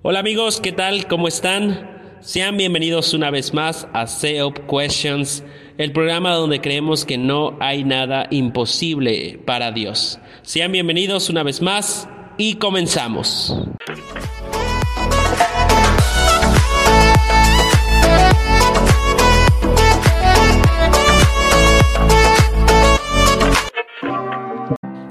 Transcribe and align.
Hola 0.00 0.20
amigos, 0.20 0.60
¿qué 0.60 0.70
tal? 0.70 1.08
¿Cómo 1.08 1.26
están? 1.26 2.18
Sean 2.20 2.56
bienvenidos 2.56 3.14
una 3.14 3.32
vez 3.32 3.52
más 3.52 3.88
a 3.92 4.06
SEOP 4.06 4.56
Questions, 4.70 5.42
el 5.76 5.90
programa 5.90 6.34
donde 6.34 6.60
creemos 6.60 7.04
que 7.04 7.18
no 7.18 7.56
hay 7.58 7.82
nada 7.82 8.28
imposible 8.30 9.40
para 9.44 9.72
Dios. 9.72 10.20
Sean 10.42 10.70
bienvenidos 10.70 11.30
una 11.30 11.42
vez 11.42 11.60
más 11.60 12.08
y 12.36 12.54
comenzamos. 12.54 13.58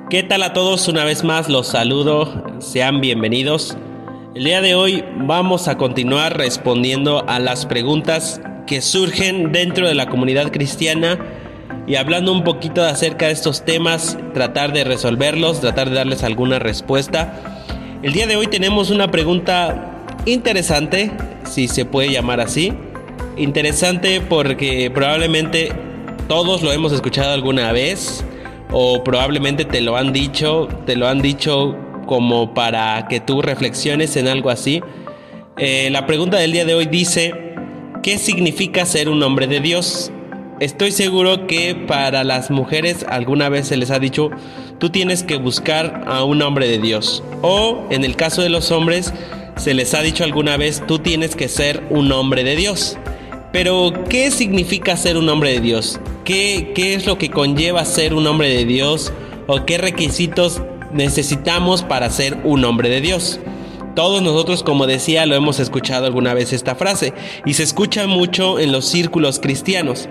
¿Qué 0.10 0.24
tal 0.24 0.44
a 0.44 0.54
todos? 0.54 0.88
Una 0.88 1.04
vez 1.04 1.26
más 1.26 1.50
los 1.50 1.68
saludo, 1.68 2.42
sean 2.62 3.02
bienvenidos. 3.02 3.78
El 4.38 4.44
día 4.44 4.62
de 4.62 4.76
hoy 4.76 5.04
vamos 5.16 5.68
a 5.68 5.78
continuar 5.78 6.38
respondiendo 6.38 7.28
a 7.28 7.40
las 7.40 7.66
preguntas 7.66 8.40
que 8.68 8.84
surgen 8.84 9.52
dentro 9.52 9.88
de 9.88 9.96
la 9.96 10.10
comunidad 10.10 10.52
cristiana 10.52 11.18
y 11.88 11.96
hablando 11.96 12.32
un 12.34 12.44
poquito 12.44 12.84
acerca 12.84 13.26
de 13.26 13.32
estos 13.32 13.66
temas, 13.66 14.16
tratar 14.36 14.74
de 14.74 14.84
resolverlos, 14.84 15.60
tratar 15.60 15.90
de 15.90 15.96
darles 15.96 16.22
alguna 16.22 16.60
respuesta. 16.60 17.34
El 18.04 18.14
día 18.14 18.28
de 18.28 18.36
hoy 18.36 18.46
tenemos 18.46 18.92
una 18.92 19.10
pregunta 19.10 20.06
interesante, 20.28 21.12
si 21.44 21.68
se 21.68 21.86
puede 21.86 22.12
llamar 22.12 22.40
así. 22.40 22.74
Interesante 23.38 24.22
porque 24.22 24.92
probablemente 24.94 25.72
todos 26.28 26.62
lo 26.62 26.72
hemos 26.72 26.92
escuchado 26.92 27.34
alguna 27.34 27.72
vez 27.72 28.24
o 28.72 29.04
probablemente 29.04 29.66
te 29.66 29.82
lo 29.82 29.98
han 29.98 30.14
dicho, 30.14 30.68
te 30.86 30.96
lo 30.96 31.08
han 31.08 31.24
dicho 31.24 31.76
como 32.08 32.56
para 32.56 33.08
que 33.08 33.20
tú 33.20 33.44
reflexiones 33.44 34.16
en 34.18 34.28
algo 34.28 34.50
así. 34.50 34.82
Eh, 35.58 35.90
la 35.92 36.08
pregunta 36.08 36.38
del 36.38 36.52
día 36.52 36.66
de 36.66 36.74
hoy 36.74 36.88
dice, 36.88 37.54
¿qué 38.02 38.18
significa 38.18 38.86
ser 38.86 39.10
un 39.10 39.22
hombre 39.22 39.46
de 39.46 39.60
Dios? 39.60 40.12
Estoy 40.60 40.92
seguro 40.92 41.46
que 41.46 41.76
para 41.76 42.24
las 42.24 42.50
mujeres 42.50 43.06
alguna 43.08 43.50
vez 43.50 43.68
se 43.68 43.78
les 43.78 43.92
ha 43.92 44.00
dicho, 44.00 44.32
tú 44.80 44.90
tienes 44.90 45.22
que 45.22 45.36
buscar 45.36 46.04
a 46.08 46.24
un 46.24 46.42
hombre 46.42 46.68
de 46.68 46.80
Dios. 46.80 47.24
O 47.44 47.86
en 47.92 48.04
el 48.04 48.16
caso 48.16 48.42
de 48.42 48.50
los 48.50 48.72
hombres, 48.72 49.14
se 49.56 49.76
les 49.76 49.94
ha 49.94 50.02
dicho 50.02 50.24
alguna 50.24 50.58
vez, 50.58 50.82
tú 50.88 50.98
tienes 51.00 51.36
que 51.36 51.48
ser 51.48 51.84
un 51.92 52.12
hombre 52.12 52.44
de 52.44 52.56
Dios. 52.56 52.98
Pero, 53.52 53.94
¿qué 54.10 54.30
significa 54.32 54.98
ser 54.98 55.18
un 55.18 55.30
hombre 55.30 55.52
de 55.52 55.60
Dios? 55.60 56.00
¿Qué, 56.26 56.72
¿Qué, 56.76 56.94
es 56.94 57.06
lo 57.06 57.18
que 57.18 57.30
conlleva 57.30 57.86
ser 57.86 58.14
un 58.14 58.28
hombre 58.28 58.50
de 58.50 58.66
Dios? 58.66 59.14
¿O 59.48 59.66
qué 59.66 59.78
requisitos 59.78 60.62
necesitamos 60.92 61.84
para 61.84 62.10
ser 62.10 62.38
un 62.44 62.64
hombre 62.66 62.90
de 62.90 63.02
Dios? 63.02 63.40
Todos 63.96 64.22
nosotros, 64.22 64.62
como 64.62 64.86
decía, 64.86 65.26
lo 65.26 65.36
hemos 65.36 65.60
escuchado 65.60 66.06
alguna 66.06 66.34
vez 66.36 66.54
esta 66.54 66.76
frase 66.76 67.14
y 67.46 67.56
se 67.56 67.64
escucha 67.64 68.06
mucho 68.06 68.60
en 68.60 68.72
los 68.72 68.86
círculos 68.86 69.40
cristianos. 69.40 70.08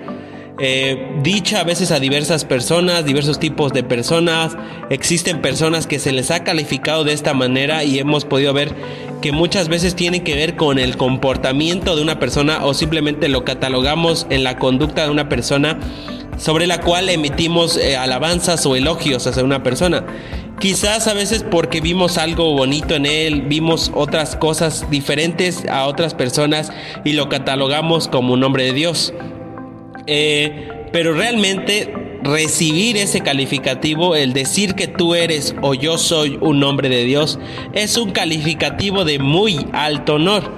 Eh, 0.58 1.20
dicha 1.22 1.60
a 1.60 1.64
veces 1.64 1.90
a 1.90 2.00
diversas 2.00 2.46
personas, 2.46 3.04
diversos 3.04 3.38
tipos 3.38 3.72
de 3.72 3.82
personas. 3.82 4.56
Existen 4.90 5.42
personas 5.42 5.86
que 5.86 5.98
se 5.98 6.12
les 6.12 6.30
ha 6.30 6.44
calificado 6.44 7.04
de 7.04 7.12
esta 7.12 7.34
manera 7.34 7.84
y 7.84 7.98
hemos 7.98 8.24
podido 8.24 8.52
ver 8.54 8.74
que 9.20 9.32
muchas 9.32 9.68
veces 9.68 9.94
tiene 9.94 10.22
que 10.22 10.34
ver 10.34 10.56
con 10.56 10.78
el 10.78 10.96
comportamiento 10.96 11.94
de 11.94 12.02
una 12.02 12.18
persona 12.18 12.64
o 12.64 12.74
simplemente 12.74 13.28
lo 13.28 13.44
catalogamos 13.44 14.26
en 14.30 14.44
la 14.44 14.58
conducta 14.58 15.04
de 15.04 15.10
una 15.10 15.28
persona 15.28 15.78
sobre 16.38 16.66
la 16.66 16.80
cual 16.80 17.08
emitimos 17.08 17.76
eh, 17.76 17.96
alabanzas 17.96 18.64
o 18.66 18.76
elogios 18.76 19.26
hacia 19.26 19.44
una 19.44 19.62
persona. 19.62 20.04
Quizás 20.58 21.06
a 21.06 21.12
veces 21.12 21.44
porque 21.48 21.82
vimos 21.82 22.16
algo 22.16 22.54
bonito 22.54 22.94
en 22.94 23.04
él, 23.04 23.42
vimos 23.42 23.90
otras 23.94 24.36
cosas 24.36 24.90
diferentes 24.90 25.66
a 25.68 25.86
otras 25.86 26.14
personas 26.14 26.72
y 27.04 27.12
lo 27.12 27.28
catalogamos 27.28 28.08
como 28.08 28.32
un 28.32 28.42
hombre 28.42 28.64
de 28.64 28.72
Dios. 28.72 29.12
Eh, 30.06 30.88
pero 30.92 31.12
realmente 31.12 31.92
recibir 32.22 32.96
ese 32.96 33.20
calificativo, 33.20 34.16
el 34.16 34.32
decir 34.32 34.74
que 34.74 34.88
tú 34.88 35.14
eres 35.14 35.54
o 35.60 35.74
yo 35.74 35.98
soy 35.98 36.38
un 36.40 36.64
hombre 36.64 36.88
de 36.88 37.04
Dios, 37.04 37.38
es 37.74 37.98
un 37.98 38.12
calificativo 38.12 39.04
de 39.04 39.18
muy 39.18 39.66
alto 39.72 40.14
honor. 40.14 40.50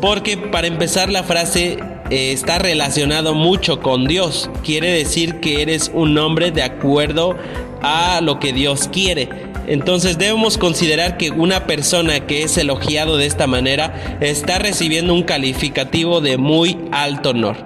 Porque 0.00 0.36
para 0.36 0.68
empezar 0.68 1.10
la 1.10 1.24
frase 1.24 1.78
está 2.12 2.58
relacionado 2.58 3.34
mucho 3.34 3.80
con 3.80 4.06
Dios. 4.06 4.50
Quiere 4.62 4.90
decir 4.90 5.40
que 5.40 5.62
eres 5.62 5.90
un 5.94 6.16
hombre 6.18 6.50
de 6.50 6.62
acuerdo 6.62 7.36
a 7.82 8.20
lo 8.22 8.38
que 8.38 8.52
Dios 8.52 8.88
quiere. 8.92 9.28
Entonces 9.66 10.18
debemos 10.18 10.58
considerar 10.58 11.16
que 11.16 11.30
una 11.30 11.66
persona 11.66 12.20
que 12.26 12.42
es 12.42 12.58
elogiado 12.58 13.16
de 13.16 13.26
esta 13.26 13.46
manera 13.46 14.18
está 14.20 14.58
recibiendo 14.58 15.14
un 15.14 15.22
calificativo 15.22 16.20
de 16.20 16.36
muy 16.36 16.78
alto 16.90 17.30
honor. 17.30 17.56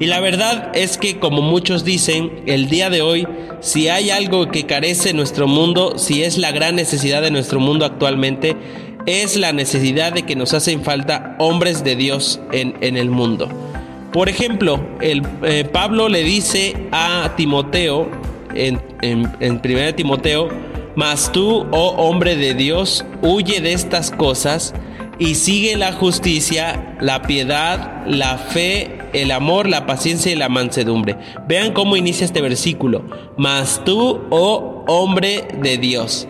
Y 0.00 0.06
la 0.06 0.20
verdad 0.20 0.72
es 0.74 0.98
que, 0.98 1.20
como 1.20 1.40
muchos 1.40 1.84
dicen, 1.84 2.42
el 2.46 2.68
día 2.68 2.90
de 2.90 3.00
hoy, 3.02 3.28
si 3.60 3.88
hay 3.88 4.10
algo 4.10 4.50
que 4.50 4.66
carece 4.66 5.12
nuestro 5.12 5.46
mundo, 5.46 5.98
si 5.98 6.24
es 6.24 6.36
la 6.36 6.50
gran 6.50 6.74
necesidad 6.74 7.22
de 7.22 7.30
nuestro 7.30 7.60
mundo 7.60 7.84
actualmente, 7.84 8.56
es 9.06 9.36
la 9.36 9.52
necesidad 9.52 10.12
de 10.12 10.24
que 10.24 10.34
nos 10.34 10.52
hacen 10.54 10.82
falta 10.82 11.36
hombres 11.38 11.84
de 11.84 11.94
Dios 11.94 12.40
en, 12.52 12.96
el 12.96 13.10
mundo. 13.10 13.48
Por 14.14 14.28
ejemplo, 14.28 14.78
el, 15.00 15.22
eh, 15.42 15.64
Pablo 15.64 16.08
le 16.08 16.22
dice 16.22 16.76
a 16.92 17.32
Timoteo, 17.36 18.08
en, 18.54 18.80
en, 19.02 19.28
en 19.40 19.60
1 19.64 19.96
Timoteo, 19.96 20.50
mas 20.94 21.32
tú, 21.32 21.66
oh 21.72 21.94
hombre 21.96 22.36
de 22.36 22.54
Dios, 22.54 23.04
huye 23.22 23.60
de 23.60 23.72
estas 23.72 24.12
cosas 24.12 24.72
y 25.18 25.34
sigue 25.34 25.76
la 25.76 25.92
justicia, 25.92 26.96
la 27.00 27.22
piedad, 27.22 28.06
la 28.06 28.38
fe, 28.38 28.98
el 29.14 29.32
amor, 29.32 29.68
la 29.68 29.84
paciencia 29.84 30.30
y 30.30 30.36
la 30.36 30.48
mansedumbre. 30.48 31.16
Vean 31.48 31.72
cómo 31.72 31.96
inicia 31.96 32.24
este 32.24 32.40
versículo. 32.40 33.04
Mas 33.36 33.82
tú, 33.84 34.20
oh 34.30 34.84
hombre 34.86 35.48
de 35.60 35.76
Dios. 35.76 36.28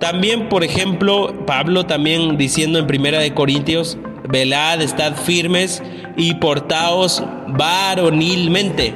También, 0.00 0.50
por 0.50 0.64
ejemplo, 0.64 1.46
Pablo 1.46 1.86
también 1.86 2.36
diciendo 2.36 2.78
en 2.78 2.86
Primera 2.86 3.20
de 3.20 3.32
Corintios, 3.32 3.96
velad, 4.28 4.82
estad 4.82 5.14
firmes 5.14 5.82
y 6.16 6.34
portaos 6.34 7.22
varonilmente. 7.48 8.94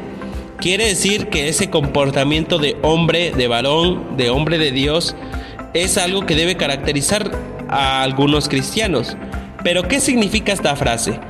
Quiere 0.59 0.87
decir 0.87 1.28
que 1.28 1.49
ese 1.49 1.71
comportamiento 1.71 2.59
de 2.59 2.77
hombre, 2.82 3.32
de 3.32 3.49
varón, 3.49 4.16
de 4.16 4.31
hombre 4.31 4.59
de 4.59 4.72
Dios, 4.72 5.15
es 5.75 5.99
algo 5.99 6.25
que 6.25 6.34
debe 6.34 6.56
caracterizar 6.56 7.31
a 7.69 8.03
algunos 8.03 8.49
cristianos. 8.49 9.16
Pero 9.62 9.87
¿qué 9.88 10.00
significa 10.00 10.53
esta 10.53 10.77
frase? 10.77 11.21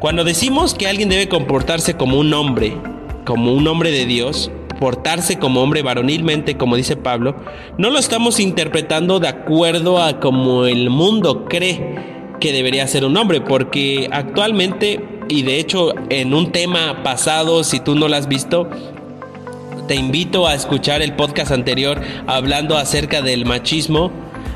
Cuando 0.00 0.24
decimos 0.24 0.74
que 0.74 0.88
alguien 0.88 1.08
debe 1.08 1.28
comportarse 1.28 1.94
como 1.94 2.18
un 2.18 2.34
hombre, 2.34 2.76
como 3.24 3.52
un 3.52 3.68
hombre 3.68 3.92
de 3.92 4.04
Dios, 4.04 4.50
portarse 4.80 5.38
como 5.38 5.62
hombre 5.62 5.82
varonilmente, 5.82 6.56
como 6.56 6.74
dice 6.74 6.96
Pablo, 6.96 7.36
no 7.78 7.90
lo 7.90 8.00
estamos 8.00 8.40
interpretando 8.40 9.20
de 9.20 9.28
acuerdo 9.28 10.02
a 10.02 10.18
como 10.18 10.66
el 10.66 10.90
mundo 10.90 11.44
cree 11.44 12.34
que 12.40 12.52
debería 12.52 12.88
ser 12.88 13.04
un 13.04 13.16
hombre, 13.16 13.40
porque 13.40 14.08
actualmente, 14.10 15.21
y 15.32 15.42
de 15.42 15.58
hecho 15.58 15.94
en 16.10 16.34
un 16.34 16.52
tema 16.52 17.02
pasado, 17.02 17.64
si 17.64 17.80
tú 17.80 17.94
no 17.94 18.08
lo 18.08 18.16
has 18.16 18.28
visto, 18.28 18.68
te 19.88 19.94
invito 19.96 20.46
a 20.46 20.54
escuchar 20.54 21.02
el 21.02 21.14
podcast 21.14 21.50
anterior 21.50 22.00
hablando 22.26 22.76
acerca 22.76 23.22
del 23.22 23.44
machismo 23.44 24.12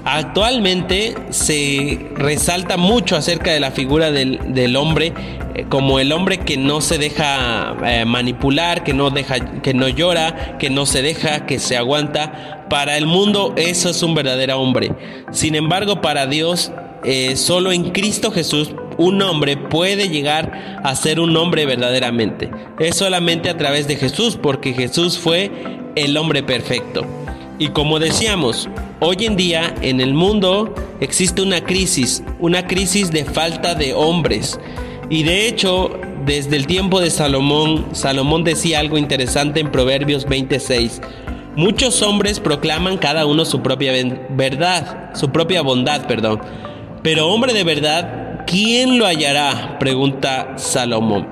Actualmente 0.08 1.16
se 1.30 1.98
resalta 2.14 2.76
mucho 2.76 3.16
acerca 3.16 3.50
de 3.50 3.58
la 3.58 3.72
figura 3.72 4.12
del, 4.12 4.76
hombre 4.76 5.12
eh, 5.56 5.66
como 5.68 5.98
el 5.98 6.12
hombre 6.12 6.38
que 6.38 6.56
no 6.56 6.80
se 6.80 6.96
deja 6.96 7.76
eh, 7.84 8.04
manipular, 8.04 8.84
que 8.84 8.94
no 8.94 9.10
deja, 9.10 9.60
que 9.62 9.74
no 9.74 9.88
llora, 9.88 10.58
que 10.60 10.70
no 10.70 10.86
se 10.86 11.02
deja, 11.02 11.44
que 11.44 11.58
se 11.58 11.76
aguanta. 11.76 12.66
Para 12.70 12.96
el 12.96 13.06
mundo 13.06 13.52
eso 13.56 13.90
es 13.90 14.00
un 14.04 14.14
verdadero 14.14 14.60
hombre. 14.60 14.92
Sin 15.32 15.56
embargo, 15.56 16.00
para 16.00 16.28
Dios, 16.28 16.70
eh, 17.02 17.34
solo 17.34 17.72
en 17.72 17.90
Cristo 17.90 18.30
Jesús 18.30 18.76
un 18.98 19.20
hombre 19.22 19.56
puede 19.56 20.08
llegar 20.08 20.80
a 20.82 20.94
ser 20.94 21.20
un 21.20 21.36
hombre 21.36 21.66
verdaderamente. 21.66 22.50
Es 22.78 22.96
solamente 22.96 23.50
a 23.50 23.56
través 23.56 23.88
de 23.88 23.96
Jesús, 23.96 24.38
porque 24.40 24.72
Jesús 24.72 25.18
fue 25.18 25.50
el 25.96 26.16
hombre 26.16 26.42
perfecto. 26.42 27.06
Y 27.58 27.68
como 27.68 27.98
decíamos, 27.98 28.68
hoy 29.00 29.24
en 29.24 29.36
día 29.36 29.74
en 29.80 30.00
el 30.00 30.14
mundo 30.14 30.74
existe 31.00 31.42
una 31.42 31.62
crisis, 31.64 32.22
una 32.38 32.66
crisis 32.66 33.10
de 33.10 33.24
falta 33.24 33.74
de 33.74 33.94
hombres. 33.94 34.60
Y 35.08 35.22
de 35.22 35.48
hecho, 35.48 35.98
desde 36.26 36.56
el 36.56 36.66
tiempo 36.66 37.00
de 37.00 37.10
Salomón, 37.10 37.86
Salomón 37.92 38.44
decía 38.44 38.80
algo 38.80 38.98
interesante 38.98 39.60
en 39.60 39.70
Proverbios 39.70 40.26
26. 40.26 41.00
Muchos 41.56 42.02
hombres 42.02 42.40
proclaman 42.40 42.98
cada 42.98 43.24
uno 43.24 43.46
su 43.46 43.62
propia 43.62 43.92
verdad, 44.30 45.14
su 45.14 45.30
propia 45.30 45.62
bondad, 45.62 46.06
perdón. 46.06 46.40
Pero 47.02 47.28
hombre 47.28 47.54
de 47.54 47.64
verdad, 47.64 48.25
¿quién 48.46 48.98
lo 48.98 49.06
hallará? 49.06 49.78
pregunta 49.78 50.54
Salomón. 50.56 51.28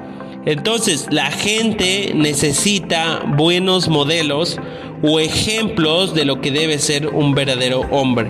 Entonces, 0.47 1.07
la 1.11 1.31
gente 1.31 2.13
necesita 2.15 3.23
buenos 3.27 3.89
modelos 3.89 4.59
o 5.03 5.19
ejemplos 5.19 6.15
de 6.15 6.27
lo 6.27 6.41
que 6.41 6.51
debe 6.51 6.79
ser 6.79 7.09
un 7.09 7.35
verdadero 7.35 7.81
hombre. 7.91 8.29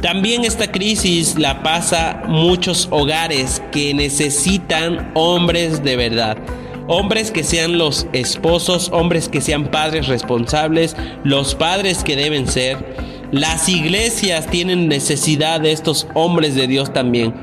También 0.00 0.44
esta 0.46 0.72
crisis 0.72 1.38
la 1.38 1.62
pasa 1.62 2.22
muchos 2.26 2.88
hogares 2.90 3.62
que 3.70 3.92
necesitan 3.92 5.10
hombres 5.14 5.84
de 5.84 5.96
verdad. 5.96 6.38
Hombres 6.86 7.30
que 7.30 7.44
sean 7.44 7.76
los 7.76 8.06
esposos, 8.14 8.88
hombres 8.92 9.28
que 9.28 9.42
sean 9.42 9.70
padres 9.70 10.08
responsables, 10.08 10.96
los 11.22 11.54
padres 11.54 12.02
que 12.02 12.16
deben 12.16 12.48
ser. 12.48 12.78
Las 13.30 13.68
iglesias 13.68 14.46
tienen 14.46 14.88
necesidad 14.88 15.60
de 15.60 15.72
estos 15.72 16.08
hombres 16.14 16.54
de 16.54 16.66
Dios 16.66 16.92
también. 16.92 17.34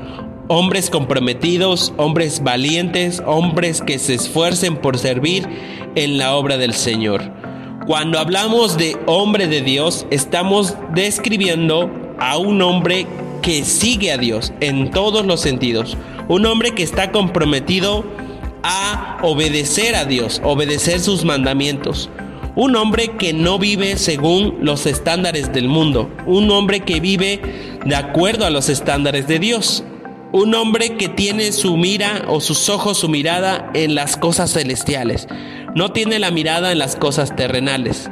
Hombres 0.50 0.88
comprometidos, 0.88 1.92
hombres 1.98 2.42
valientes, 2.42 3.22
hombres 3.26 3.82
que 3.82 3.98
se 3.98 4.14
esfuercen 4.14 4.76
por 4.76 4.98
servir 4.98 5.46
en 5.94 6.16
la 6.16 6.34
obra 6.36 6.56
del 6.56 6.72
Señor. 6.72 7.22
Cuando 7.86 8.18
hablamos 8.18 8.78
de 8.78 8.96
hombre 9.04 9.46
de 9.46 9.60
Dios, 9.60 10.06
estamos 10.10 10.74
describiendo 10.94 11.90
a 12.18 12.38
un 12.38 12.62
hombre 12.62 13.06
que 13.42 13.62
sigue 13.62 14.10
a 14.10 14.16
Dios 14.16 14.54
en 14.60 14.90
todos 14.90 15.26
los 15.26 15.42
sentidos. 15.42 15.98
Un 16.28 16.46
hombre 16.46 16.70
que 16.70 16.82
está 16.82 17.12
comprometido 17.12 18.06
a 18.62 19.18
obedecer 19.22 19.96
a 19.96 20.06
Dios, 20.06 20.40
obedecer 20.42 21.00
sus 21.00 21.26
mandamientos. 21.26 22.08
Un 22.56 22.74
hombre 22.74 23.08
que 23.18 23.34
no 23.34 23.58
vive 23.58 23.98
según 23.98 24.56
los 24.62 24.86
estándares 24.86 25.52
del 25.52 25.68
mundo. 25.68 26.10
Un 26.24 26.50
hombre 26.50 26.80
que 26.80 27.00
vive 27.00 27.42
de 27.84 27.96
acuerdo 27.96 28.46
a 28.46 28.50
los 28.50 28.70
estándares 28.70 29.28
de 29.28 29.38
Dios. 29.38 29.84
Un 30.30 30.54
hombre 30.54 30.96
que 30.96 31.08
tiene 31.08 31.52
su 31.52 31.78
mira 31.78 32.26
o 32.28 32.40
sus 32.40 32.68
ojos, 32.68 32.98
su 32.98 33.08
mirada 33.08 33.70
en 33.74 33.94
las 33.94 34.18
cosas 34.18 34.52
celestiales. 34.52 35.26
No 35.74 35.92
tiene 35.92 36.18
la 36.18 36.30
mirada 36.30 36.70
en 36.70 36.78
las 36.78 36.96
cosas 36.96 37.34
terrenales. 37.34 38.10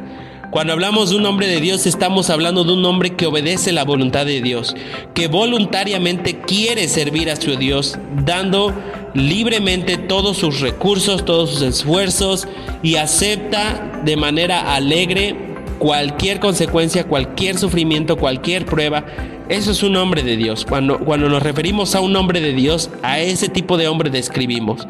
Cuando 0.51 0.73
hablamos 0.73 1.11
de 1.11 1.17
un 1.17 1.27
hombre 1.27 1.47
de 1.47 1.61
Dios, 1.61 1.85
estamos 1.85 2.31
hablando 2.31 2.65
de 2.65 2.73
un 2.73 2.85
hombre 2.87 3.17
que 3.17 3.27
obedece 3.27 3.73
la 3.73 3.85
voluntad 3.85 4.25
de 4.25 4.41
Dios, 4.41 4.75
que 5.13 5.29
voluntariamente 5.29 6.41
quiere 6.41 6.89
servir 6.89 7.31
a 7.31 7.37
su 7.37 7.57
Dios, 7.57 7.99
dando 8.25 8.73
libremente 9.13 9.99
todos 9.99 10.39
sus 10.39 10.61
recursos, 10.61 11.27
todos 11.27 11.51
sus 11.51 11.63
esfuerzos 11.63 12.49
y 12.83 12.97
acepta 12.97 14.01
de 14.05 14.17
manera 14.17 14.75
alegre 14.75 15.37
cualquier 15.79 16.41
consecuencia, 16.41 17.05
cualquier 17.05 17.59
sufrimiento, 17.59 18.17
cualquier 18.17 18.65
prueba. 18.65 19.05
Eso 19.49 19.71
es 19.71 19.83
un 19.83 19.97
hombre 19.97 20.23
de 20.23 20.37
Dios. 20.37 20.65
Cuando, 20.65 20.99
cuando 20.99 21.29
nos 21.29 21.43
referimos 21.43 21.95
a 21.95 22.01
un 22.01 22.17
hombre 22.17 22.41
de 22.41 22.53
Dios, 22.53 22.91
a 23.03 23.21
ese 23.21 23.49
tipo 23.49 23.77
de 23.77 23.87
hombre 23.87 24.11
describimos. 24.11 24.89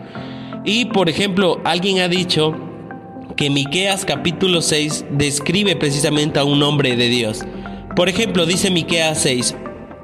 Y 0.65 0.87
por 0.87 1.09
ejemplo, 1.09 1.61
alguien 1.65 2.01
ha 2.01 2.09
dicho 2.09 2.55
que 3.37 3.51
Miqueas 3.51 4.07
capítulo 4.07 4.63
6 4.63 5.05
describe 5.11 5.77
precisamente 5.77 6.39
a 6.39 6.45
un 6.45 6.63
hombre 6.63 6.97
de 6.97 7.09
Dios. 7.09 7.45
Por 7.95 8.09
ejemplo, 8.09 8.47
dice 8.47 8.71
Miqueas 8.71 9.21
6, 9.23 9.55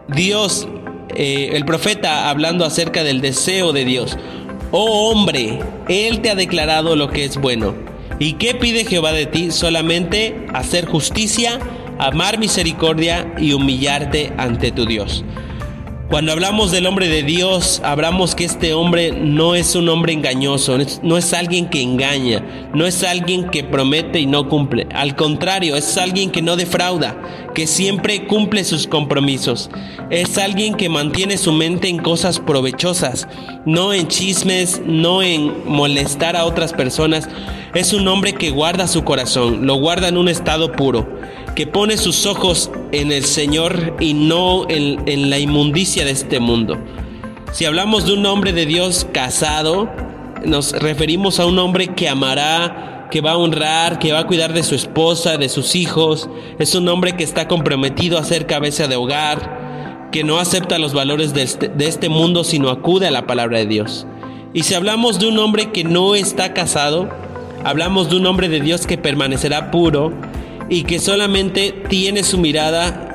Dios, 0.08 0.68
eh, 1.16 1.50
el 1.54 1.64
profeta 1.64 2.28
hablando 2.28 2.66
acerca 2.66 3.04
del 3.04 3.22
deseo 3.22 3.72
de 3.72 3.86
Dios. 3.86 4.18
Oh 4.70 5.10
hombre, 5.10 5.60
Él 5.88 6.20
te 6.20 6.30
ha 6.30 6.34
declarado 6.34 6.94
lo 6.94 7.08
que 7.08 7.24
es 7.24 7.38
bueno. 7.38 7.74
¿Y 8.18 8.34
qué 8.34 8.54
pide 8.54 8.84
Jehová 8.84 9.12
de 9.12 9.26
ti? 9.26 9.50
Solamente 9.50 10.46
hacer 10.52 10.86
justicia, 10.86 11.58
amar 12.06 12.36
misericordia 12.38 13.32
y 13.38 13.52
humillarte 13.52 14.32
ante 14.36 14.72
tu 14.72 14.86
Dios. 14.86 15.24
Cuando 16.12 16.32
hablamos 16.32 16.70
del 16.70 16.84
hombre 16.84 17.08
de 17.08 17.22
Dios, 17.22 17.80
hablamos 17.82 18.34
que 18.34 18.44
este 18.44 18.74
hombre 18.74 19.12
no 19.12 19.54
es 19.54 19.74
un 19.74 19.88
hombre 19.88 20.12
engañoso, 20.12 20.76
no 21.02 21.16
es 21.16 21.32
alguien 21.32 21.70
que 21.70 21.80
engaña, 21.80 22.44
no 22.74 22.84
es 22.84 23.02
alguien 23.02 23.48
que 23.48 23.64
promete 23.64 24.20
y 24.20 24.26
no 24.26 24.46
cumple. 24.46 24.86
Al 24.94 25.16
contrario, 25.16 25.74
es 25.74 25.96
alguien 25.96 26.30
que 26.30 26.42
no 26.42 26.56
defrauda, 26.56 27.16
que 27.54 27.66
siempre 27.66 28.26
cumple 28.26 28.62
sus 28.64 28.86
compromisos. 28.86 29.70
Es 30.10 30.36
alguien 30.36 30.74
que 30.74 30.90
mantiene 30.90 31.38
su 31.38 31.50
mente 31.50 31.88
en 31.88 31.96
cosas 31.96 32.40
provechosas, 32.40 33.26
no 33.64 33.94
en 33.94 34.06
chismes, 34.08 34.82
no 34.84 35.22
en 35.22 35.66
molestar 35.66 36.36
a 36.36 36.44
otras 36.44 36.74
personas. 36.74 37.26
Es 37.74 37.94
un 37.94 38.06
hombre 38.06 38.34
que 38.34 38.50
guarda 38.50 38.86
su 38.86 39.02
corazón, 39.02 39.66
lo 39.66 39.76
guarda 39.76 40.08
en 40.08 40.18
un 40.18 40.28
estado 40.28 40.72
puro 40.72 41.08
que 41.54 41.66
pone 41.66 41.96
sus 41.96 42.26
ojos 42.26 42.70
en 42.92 43.12
el 43.12 43.24
Señor 43.24 43.96
y 44.00 44.14
no 44.14 44.66
en, 44.68 45.30
la 45.30 45.38
inmundicia 45.38 46.01
de 46.04 46.10
este 46.12 46.40
mundo. 46.40 46.78
Si 47.52 47.64
hablamos 47.64 48.06
de 48.06 48.14
un 48.14 48.24
hombre 48.26 48.52
de 48.52 48.66
Dios 48.66 49.06
casado, 49.12 49.90
nos 50.44 50.72
referimos 50.72 51.38
a 51.38 51.46
un 51.46 51.58
hombre 51.58 51.88
que 51.88 52.08
amará, 52.08 53.08
que 53.10 53.20
va 53.20 53.32
a 53.32 53.36
honrar, 53.36 53.98
que 53.98 54.12
va 54.12 54.20
a 54.20 54.26
cuidar 54.26 54.54
de 54.54 54.62
su 54.62 54.74
esposa, 54.74 55.36
de 55.36 55.48
sus 55.48 55.76
hijos. 55.76 56.30
Es 56.58 56.74
un 56.74 56.88
hombre 56.88 57.14
que 57.14 57.24
está 57.24 57.48
comprometido 57.48 58.18
a 58.18 58.24
ser 58.24 58.46
cabeza 58.46 58.88
de 58.88 58.96
hogar, 58.96 60.08
que 60.10 60.24
no 60.24 60.38
acepta 60.38 60.78
los 60.78 60.94
valores 60.94 61.34
de 61.34 61.42
este, 61.42 61.68
de 61.68 61.88
este 61.88 62.08
mundo, 62.08 62.42
sino 62.44 62.70
acude 62.70 63.06
a 63.06 63.10
la 63.10 63.26
palabra 63.26 63.58
de 63.58 63.66
Dios. 63.66 64.06
Y 64.54 64.62
si 64.62 64.74
hablamos 64.74 65.18
de 65.18 65.28
un 65.28 65.38
hombre 65.38 65.72
que 65.72 65.84
no 65.84 66.14
está 66.14 66.54
casado, 66.54 67.08
hablamos 67.64 68.08
de 68.08 68.16
un 68.16 68.26
hombre 68.26 68.48
de 68.48 68.60
Dios 68.60 68.86
que 68.86 68.98
permanecerá 68.98 69.70
puro, 69.70 70.12
y 70.72 70.84
que 70.84 70.98
solamente 71.00 71.72
tiene 71.90 72.22
su 72.22 72.38
mirada 72.38 73.11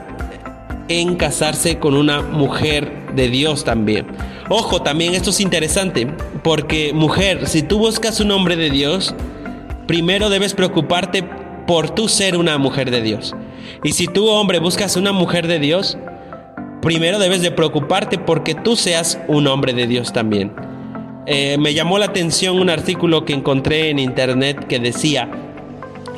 en 0.88 1.16
casarse 1.16 1.80
con 1.80 1.96
una 1.96 2.22
mujer 2.22 2.92
de 3.16 3.30
Dios 3.30 3.64
también. 3.64 4.08
Ojo, 4.50 4.82
también 4.82 5.14
esto 5.14 5.32
es 5.32 5.40
interesante, 5.40 6.08
porque 6.44 6.94
mujer, 6.94 7.48
si 7.48 7.64
tú 7.64 7.80
buscas 7.80 8.20
un 8.20 8.32
hombre 8.32 8.56
de 8.56 8.70
Dios, 8.70 9.14
primero 9.88 10.30
debes 10.30 10.54
preocuparte 10.54 11.24
por 11.68 11.90
tú 11.90 12.08
ser 12.08 12.38
una 12.38 12.58
mujer 12.58 12.92
de 12.92 13.02
Dios. 13.02 13.36
Y 13.84 13.94
si 13.94 14.08
tú, 14.08 14.28
hombre, 14.28 14.60
buscas 14.60 14.96
una 14.96 15.12
mujer 15.12 15.48
de 15.48 15.60
Dios, 15.60 15.98
primero 16.82 17.20
debes 17.20 17.42
de 17.42 17.52
preocuparte 17.52 18.18
porque 18.18 18.56
tú 18.56 18.76
seas 18.76 19.20
un 19.28 19.48
hombre 19.48 19.74
de 19.74 19.88
Dios 19.88 20.14
también. 20.14 20.54
Eh, 21.26 21.58
me 21.60 21.74
llamó 21.74 21.98
la 22.00 22.06
atención 22.06 22.58
un 22.58 22.70
artículo 22.70 23.26
que 23.26 23.34
encontré 23.34 23.90
en 23.90 24.00
internet 24.00 24.66
que 24.68 24.80
decía, 24.80 25.30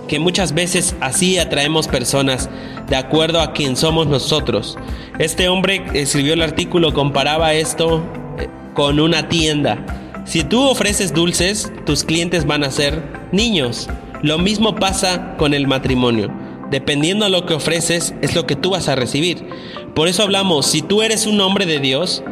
que 0.09 0.19
muchas 0.19 0.53
veces 0.53 0.95
así 0.99 1.37
atraemos 1.37 1.87
personas 1.87 2.49
de 2.89 2.97
acuerdo 2.97 3.39
a 3.39 3.53
quien 3.53 3.77
somos 3.77 4.07
nosotros. 4.07 4.77
Este 5.19 5.47
hombre 5.47 5.85
escribió 5.93 6.33
el 6.33 6.41
artículo, 6.41 6.93
comparaba 6.93 7.53
esto 7.53 8.03
eh, 8.37 8.49
con 8.73 8.99
una 8.99 9.29
tienda. 9.29 9.85
Si 10.25 10.43
tú 10.43 10.67
ofreces 10.67 11.13
dulces, 11.13 11.71
tus 11.85 12.03
clientes 12.03 12.45
van 12.45 12.65
a 12.65 12.71
ser 12.71 13.01
niños. 13.31 13.87
Lo 14.21 14.37
mismo 14.37 14.75
pasa 14.75 15.35
con 15.37 15.53
el 15.53 15.67
matrimonio. 15.67 16.29
Dependiendo 16.69 17.25
de 17.25 17.31
lo 17.31 17.45
que 17.45 17.53
ofreces, 17.53 18.13
es 18.21 18.35
lo 18.35 18.45
que 18.45 18.55
tú 18.55 18.71
vas 18.71 18.89
a 18.89 18.95
recibir. 18.95 19.47
Por 19.95 20.07
eso 20.07 20.23
hablamos, 20.23 20.65
si 20.65 20.81
tú 20.81 21.01
eres 21.01 21.25
un 21.25 21.39
hombre 21.39 21.65
de 21.65 21.79
Dios, 21.79 22.23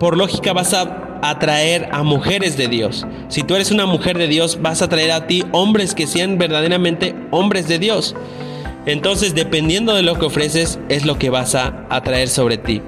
por 0.00 0.16
lógica 0.16 0.52
vas 0.52 0.74
a 0.74 1.07
atraer 1.22 1.88
a 1.92 2.02
mujeres 2.02 2.56
de 2.56 2.68
Dios. 2.68 3.06
Si 3.28 3.42
tú 3.42 3.54
eres 3.54 3.70
una 3.70 3.86
mujer 3.86 4.18
de 4.18 4.28
Dios, 4.28 4.60
vas 4.62 4.82
a 4.82 4.88
traer 4.88 5.12
a 5.12 5.26
ti 5.26 5.44
hombres 5.52 5.94
que 5.94 6.06
sean 6.06 6.38
verdaderamente 6.38 7.14
hombres 7.30 7.68
de 7.68 7.78
Dios. 7.78 8.14
Entonces, 8.86 9.34
dependiendo 9.34 9.94
de 9.94 10.02
lo 10.02 10.18
que 10.18 10.26
ofreces, 10.26 10.78
es 10.88 11.04
lo 11.04 11.18
que 11.18 11.30
vas 11.30 11.54
a 11.54 11.86
atraer 11.90 12.28
sobre 12.28 12.56
ti. 12.56 12.82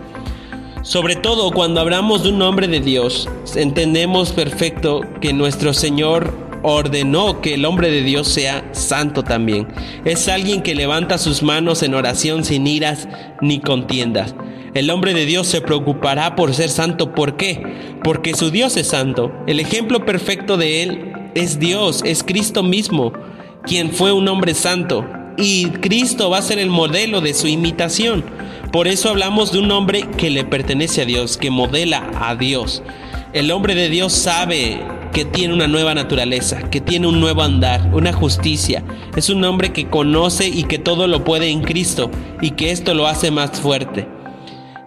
Sobre 0.83 1.15
todo 1.15 1.51
cuando 1.51 1.81
hablamos 1.81 2.23
de 2.23 2.31
un 2.31 2.41
hombre 2.41 2.67
de 2.67 2.81
Dios, 2.81 3.29
entendemos 3.55 4.33
perfecto 4.33 5.03
que 5.21 5.35
nuestro 5.35 5.75
Señor 5.75 6.50
ordenó 6.63 7.41
que 7.41 7.55
el 7.55 7.65
hombre 7.65 7.91
de 7.91 8.03
Dios 8.03 8.29
sea 8.29 8.69
santo 8.73 9.23
también. 9.23 9.69
Es 10.05 10.29
alguien 10.29 10.63
que 10.63 10.75
levanta 10.75 11.19
sus 11.19 11.43
manos 11.43 11.83
en 11.83 11.95
oración 11.95 12.45
sin 12.45 12.67
iras 12.67 13.09
ni 13.41 13.61
contiendas. 13.61 14.35
El 14.75 14.91
hombre 14.91 15.15
de 15.15 15.27
Dios 15.27 15.47
se 15.49 15.61
preocupará 15.61 16.37
por 16.37 16.55
ser 16.55 16.69
santo. 16.69 17.13
¿Por 17.13 17.37
qué? 17.37 17.97
Porque 18.05 18.35
su 18.35 18.51
Dios 18.51 18.77
es 18.77 18.89
santo. 18.89 19.33
El 19.47 19.59
ejemplo 19.59 20.05
perfecto 20.05 20.57
de 20.57 20.83
él 20.83 21.13
es 21.35 21.59
Dios, 21.59 22.03
es 22.05 22.23
Cristo 22.23 22.63
mismo, 22.63 23.13
quien 23.65 23.91
fue 23.91 24.13
un 24.13 24.29
hombre 24.29 24.55
santo. 24.55 25.05
Y 25.37 25.67
Cristo 25.67 26.31
va 26.31 26.39
a 26.39 26.43
ser 26.43 26.59
el 26.59 26.71
modelo 26.71 27.21
de 27.21 27.35
su 27.35 27.49
imitación. 27.49 28.25
Por 28.73 28.87
eso 28.87 29.09
hablamos 29.09 29.51
de 29.51 29.59
un 29.59 29.71
hombre 29.73 30.07
que 30.17 30.31
le 30.31 30.45
pertenece 30.45 31.03
a 31.03 31.07
Dios, 31.07 31.37
que 31.37 31.51
modela 31.51 32.09
a 32.21 32.37
Dios. 32.37 32.83
El 33.33 33.51
hombre 33.51 33.75
de 33.75 33.89
Dios 33.89 34.13
sabe 34.13 34.81
que 35.13 35.25
tiene 35.25 35.55
una 35.55 35.67
nueva 35.67 35.95
naturaleza, 35.95 36.71
que 36.71 36.81
tiene 36.81 37.07
un 37.07 37.21
nuevo 37.21 37.43
andar, 37.43 37.91
una 37.93 38.13
justicia. 38.13 38.85
Es 39.17 39.31
un 39.31 39.45
hombre 39.45 39.73
que 39.73 39.89
conoce 39.89 40.49
y 40.49 40.65
que 40.65 40.79
todo 40.79 41.07
lo 41.07 41.25
puede 41.25 41.51
en 41.51 41.63
Cristo 41.63 42.11
y 42.41 42.53
que 42.53 42.71
esto 42.71 42.95
lo 42.95 43.07
hace 43.07 43.31
más 43.31 43.61
fuerte. 43.61 44.07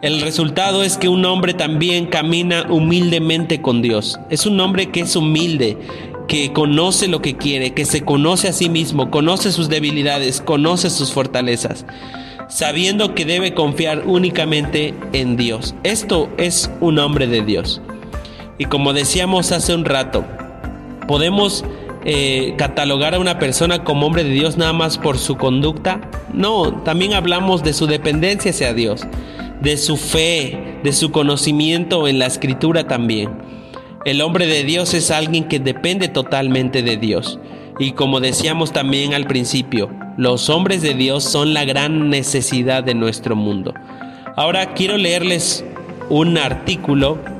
El 0.01 0.19
resultado 0.21 0.83
es 0.83 0.97
que 0.97 1.07
un 1.07 1.23
hombre 1.23 1.53
también 1.53 2.07
camina 2.07 2.67
humildemente 2.69 3.61
con 3.61 3.81
Dios. 3.81 4.19
Es 4.29 4.45
un 4.45 4.59
hombre 4.59 4.91
que 4.91 5.01
es 5.01 5.15
humilde, 5.15 5.77
que 6.27 6.51
conoce 6.51 7.07
lo 7.07 7.21
que 7.21 7.37
quiere, 7.37 7.73
que 7.73 7.85
se 7.85 8.01
conoce 8.01 8.49
a 8.49 8.53
sí 8.53 8.69
mismo, 8.69 9.09
conoce 9.09 9.51
sus 9.51 9.69
debilidades, 9.69 10.41
conoce 10.41 10.89
sus 10.89 11.13
fortalezas, 11.13 11.85
sabiendo 12.49 13.15
que 13.15 13.23
debe 13.23 13.53
confiar 13.53 14.03
únicamente 14.05 14.93
en 15.13 15.37
Dios. 15.37 15.73
Esto 15.83 16.29
es 16.37 16.69
un 16.81 16.99
hombre 16.99 17.27
de 17.27 17.41
Dios. 17.41 17.81
Y 18.63 18.65
como 18.65 18.93
decíamos 18.93 19.51
hace 19.51 19.75
un 19.75 19.83
rato, 19.83 20.23
podemos 21.05 21.65
eh, 22.05 22.53
catalogar 22.57 23.13
a 23.13 23.19
una 23.19 23.37
persona 23.37 23.83
como 23.83 24.07
hombre 24.07 24.23
de 24.23 24.29
Dios 24.29 24.55
nada 24.55 24.71
más 24.71 24.97
por 24.97 25.17
su 25.17 25.35
conducta 25.35 25.99
No, 26.31 26.71
también 26.83 27.13
hablamos 27.13 27.61
de 27.61 27.73
su 27.73 27.87
dependencia 27.87 28.51
hacia 28.51 28.73
Dios, 28.73 29.05
de 29.59 29.75
su 29.75 29.97
fe, 29.97 30.79
de 30.81 30.93
su 30.93 31.11
conocimiento 31.11 32.07
en 32.07 32.19
la 32.19 32.25
escritura 32.25 32.87
también. 32.87 33.31
El 34.05 34.21
hombre 34.21 34.47
de 34.47 34.63
Dios 34.63 34.93
es 34.93 35.11
alguien 35.11 35.49
que 35.49 35.59
depende 35.59 36.07
totalmente 36.07 36.83
de 36.83 36.95
Dios. 36.95 37.41
Y 37.79 37.91
como 37.91 38.21
decíamos 38.21 38.71
también 38.71 39.13
al 39.13 39.27
principio, 39.27 39.89
los 40.15 40.49
hombres 40.49 40.81
de 40.81 40.93
Dios 40.93 41.25
son 41.25 41.53
la 41.53 41.65
gran 41.65 42.09
necesidad 42.09 42.81
de 42.81 42.95
nuestro 42.95 43.35
mundo. 43.35 43.73
Ahora 44.37 44.73
quiero 44.73 44.95
leerles 44.95 45.65
un 46.09 46.37
artículo 46.37 47.32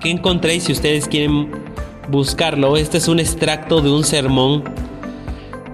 que 0.00 0.10
encontré 0.10 0.58
si 0.60 0.72
ustedes 0.72 1.06
quieren 1.06 1.50
buscarlo. 2.08 2.76
Este 2.76 2.98
es 2.98 3.08
un 3.08 3.20
extracto 3.20 3.80
de 3.80 3.90
un 3.90 4.04
sermón 4.04 4.64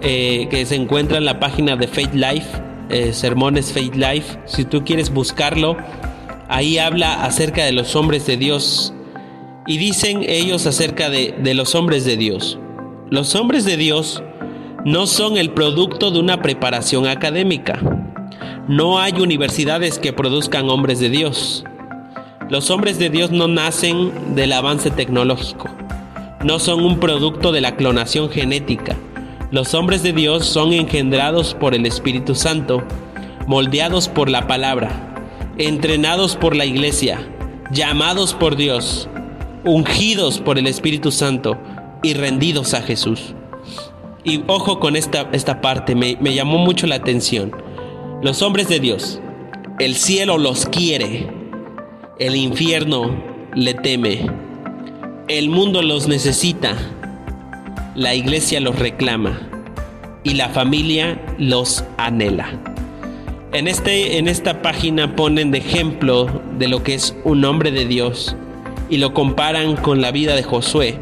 eh, 0.02 0.48
que 0.50 0.66
se 0.66 0.74
encuentra 0.74 1.18
en 1.18 1.24
la 1.24 1.40
página 1.40 1.76
de 1.76 1.88
Faith 1.88 2.14
Life, 2.14 2.46
eh, 2.90 3.12
Sermones 3.12 3.72
Faith 3.72 3.94
Life. 3.94 4.38
Si 4.46 4.64
tú 4.64 4.84
quieres 4.84 5.10
buscarlo, 5.10 5.76
ahí 6.48 6.78
habla 6.78 7.24
acerca 7.24 7.64
de 7.64 7.72
los 7.72 7.96
hombres 7.96 8.26
de 8.26 8.36
Dios. 8.36 8.92
Y 9.66 9.78
dicen 9.78 10.24
ellos 10.28 10.66
acerca 10.66 11.10
de, 11.10 11.34
de 11.38 11.54
los 11.54 11.74
hombres 11.74 12.04
de 12.04 12.16
Dios. 12.16 12.58
Los 13.10 13.34
hombres 13.34 13.64
de 13.64 13.76
Dios 13.76 14.22
no 14.84 15.06
son 15.06 15.36
el 15.36 15.50
producto 15.50 16.10
de 16.10 16.20
una 16.20 16.42
preparación 16.42 17.06
académica. 17.06 17.80
No 18.68 19.00
hay 19.00 19.20
universidades 19.20 19.98
que 19.98 20.12
produzcan 20.12 20.68
hombres 20.68 21.00
de 21.00 21.10
Dios. 21.10 21.64
Los 22.48 22.70
hombres 22.70 23.00
de 23.00 23.10
Dios 23.10 23.32
no 23.32 23.48
nacen 23.48 24.36
del 24.36 24.52
avance 24.52 24.92
tecnológico. 24.92 25.68
No 26.44 26.60
son 26.60 26.84
un 26.84 27.00
producto 27.00 27.50
de 27.50 27.60
la 27.60 27.74
clonación 27.74 28.30
genética. 28.30 28.96
Los 29.50 29.74
hombres 29.74 30.04
de 30.04 30.12
Dios 30.12 30.46
son 30.46 30.72
engendrados 30.72 31.54
por 31.54 31.74
el 31.74 31.86
Espíritu 31.86 32.36
Santo, 32.36 32.84
moldeados 33.48 34.08
por 34.08 34.30
la 34.30 34.46
palabra, 34.46 35.16
entrenados 35.58 36.36
por 36.36 36.54
la 36.54 36.64
iglesia, 36.64 37.18
llamados 37.72 38.32
por 38.32 38.54
Dios, 38.54 39.08
ungidos 39.64 40.38
por 40.38 40.56
el 40.56 40.68
Espíritu 40.68 41.10
Santo 41.10 41.58
y 42.04 42.14
rendidos 42.14 42.74
a 42.74 42.82
Jesús. 42.82 43.34
Y 44.22 44.44
ojo 44.46 44.78
con 44.78 44.94
esta, 44.94 45.28
esta 45.32 45.60
parte, 45.60 45.96
me, 45.96 46.16
me 46.20 46.32
llamó 46.32 46.58
mucho 46.58 46.86
la 46.86 46.94
atención. 46.94 47.50
Los 48.22 48.40
hombres 48.42 48.68
de 48.68 48.78
Dios, 48.78 49.20
el 49.80 49.96
cielo 49.96 50.38
los 50.38 50.66
quiere, 50.66 51.35
el 52.18 52.34
infierno 52.34 53.14
le 53.54 53.74
teme, 53.74 54.26
el 55.28 55.50
mundo 55.50 55.82
los 55.82 56.08
necesita, 56.08 56.74
la 57.94 58.14
iglesia 58.14 58.58
los 58.60 58.78
reclama 58.78 59.38
y 60.24 60.32
la 60.34 60.48
familia 60.48 61.20
los 61.38 61.84
anhela. 61.98 62.58
En, 63.52 63.68
este, 63.68 64.16
en 64.16 64.28
esta 64.28 64.62
página 64.62 65.14
ponen 65.14 65.50
de 65.50 65.58
ejemplo 65.58 66.42
de 66.58 66.68
lo 66.68 66.82
que 66.82 66.94
es 66.94 67.14
un 67.24 67.44
hombre 67.44 67.70
de 67.70 67.84
Dios 67.84 68.34
y 68.88 68.96
lo 68.96 69.12
comparan 69.12 69.76
con 69.76 70.00
la 70.00 70.10
vida 70.10 70.34
de 70.36 70.42
Josué. 70.42 70.98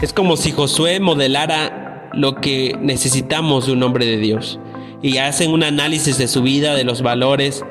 Es 0.00 0.12
como 0.12 0.36
si 0.36 0.52
Josué 0.52 1.00
modelara 1.00 2.10
lo 2.14 2.36
que 2.36 2.76
necesitamos 2.80 3.66
de 3.66 3.72
un 3.72 3.82
hombre 3.82 4.06
de 4.06 4.18
Dios 4.18 4.60
y 5.02 5.18
hacen 5.18 5.50
un 5.50 5.64
análisis 5.64 6.16
de 6.16 6.28
su 6.28 6.42
vida, 6.42 6.76
de 6.76 6.84
los 6.84 7.02
valores, 7.02 7.64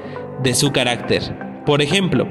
de 0.44 0.54
su 0.54 0.74
carácter. 0.74 1.64
Por 1.66 1.82
ejemplo, 1.82 2.28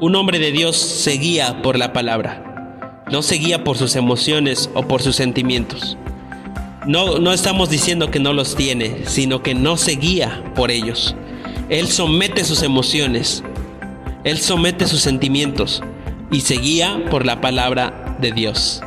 un 0.00 0.14
hombre 0.14 0.38
de 0.38 0.52
Dios 0.52 0.76
se 0.76 1.12
guía 1.12 1.60
por 1.60 1.76
la 1.76 1.92
palabra, 1.92 3.02
no 3.10 3.22
se 3.22 3.34
guía 3.34 3.64
por 3.64 3.76
sus 3.76 3.96
emociones 3.96 4.70
o 4.74 4.82
por 4.82 5.02
sus 5.02 5.16
sentimientos. 5.16 5.96
No, 6.86 7.18
no 7.18 7.32
estamos 7.32 7.68
diciendo 7.68 8.10
que 8.10 8.20
no 8.20 8.32
los 8.32 8.54
tiene, 8.54 9.02
sino 9.06 9.42
que 9.42 9.54
no 9.54 9.76
se 9.76 9.96
guía 9.96 10.44
por 10.54 10.70
ellos. 10.70 11.16
Él 11.68 11.88
somete 11.88 12.44
sus 12.44 12.62
emociones, 12.62 13.42
él 14.22 14.38
somete 14.38 14.86
sus 14.86 15.00
sentimientos 15.00 15.82
y 16.30 16.42
se 16.42 16.56
guía 16.58 17.04
por 17.10 17.26
la 17.26 17.40
palabra 17.40 18.16
de 18.20 18.30
Dios. 18.30 18.82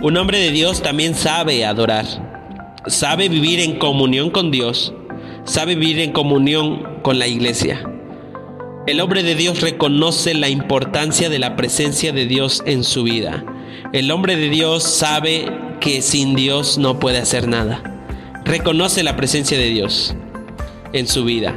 Un 0.00 0.16
hombre 0.16 0.38
de 0.38 0.52
Dios 0.52 0.80
también 0.80 1.14
sabe 1.14 1.64
adorar, 1.64 2.06
sabe 2.86 3.28
vivir 3.28 3.58
en 3.58 3.78
comunión 3.78 4.30
con 4.30 4.52
Dios, 4.52 4.94
sabe 5.44 5.74
vivir 5.74 5.98
en 5.98 6.12
comunión 6.12 7.00
con 7.02 7.18
la 7.18 7.26
iglesia. 7.26 7.90
El 8.86 9.00
hombre 9.00 9.22
de 9.22 9.34
Dios 9.34 9.62
reconoce 9.62 10.34
la 10.34 10.50
importancia 10.50 11.30
de 11.30 11.38
la 11.38 11.56
presencia 11.56 12.12
de 12.12 12.26
Dios 12.26 12.62
en 12.66 12.84
su 12.84 13.02
vida. 13.02 13.42
El 13.94 14.10
hombre 14.10 14.36
de 14.36 14.50
Dios 14.50 14.82
sabe 14.82 15.50
que 15.80 16.02
sin 16.02 16.34
Dios 16.34 16.76
no 16.76 17.00
puede 17.00 17.16
hacer 17.16 17.48
nada. 17.48 17.82
Reconoce 18.44 19.02
la 19.02 19.16
presencia 19.16 19.56
de 19.56 19.70
Dios 19.70 20.14
en 20.92 21.08
su 21.08 21.24
vida. 21.24 21.56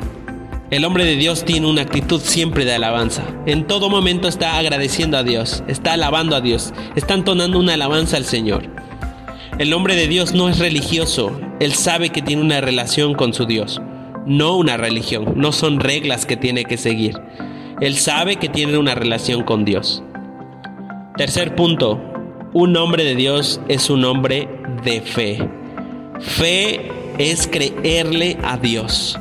El 0.71 0.85
hombre 0.85 1.03
de 1.03 1.17
Dios 1.17 1.43
tiene 1.43 1.67
una 1.67 1.81
actitud 1.81 2.21
siempre 2.21 2.63
de 2.63 2.75
alabanza. 2.75 3.25
En 3.45 3.67
todo 3.67 3.89
momento 3.89 4.29
está 4.29 4.57
agradeciendo 4.57 5.17
a 5.17 5.23
Dios, 5.23 5.65
está 5.67 5.93
alabando 5.93 6.33
a 6.33 6.39
Dios, 6.39 6.73
está 6.95 7.13
entonando 7.13 7.59
una 7.59 7.73
alabanza 7.73 8.15
al 8.15 8.23
Señor. 8.23 8.69
El 9.59 9.73
hombre 9.73 9.97
de 9.97 10.07
Dios 10.07 10.33
no 10.33 10.47
es 10.47 10.59
religioso, 10.59 11.37
él 11.59 11.73
sabe 11.73 12.09
que 12.09 12.21
tiene 12.21 12.41
una 12.41 12.61
relación 12.61 13.15
con 13.15 13.33
su 13.33 13.45
Dios, 13.45 13.81
no 14.27 14.57
una 14.57 14.77
religión, 14.77 15.33
no 15.35 15.51
son 15.51 15.79
reglas 15.79 16.25
que 16.25 16.37
tiene 16.37 16.65
que 16.65 16.77
seguir. 16.77 17.19
Él 17.79 17.95
sabe 17.95 18.35
que 18.35 18.49
tiene 18.49 18.77
una 18.77 18.93
relación 18.93 19.43
con 19.43 19.63
Dios. 19.63 20.03
Tercer 21.15 21.55
punto, 21.55 21.99
un 22.53 22.75
hombre 22.75 23.03
de 23.03 23.15
Dios 23.15 23.61
es 23.69 23.89
un 23.89 24.03
hombre 24.03 24.49
de 24.83 25.01
fe. 25.01 25.39
Fe 26.19 26.91
es 27.17 27.47
creerle 27.47 28.37
a 28.43 28.57
Dios. 28.57 29.17